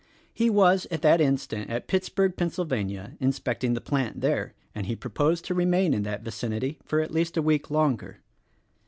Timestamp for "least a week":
7.11-7.69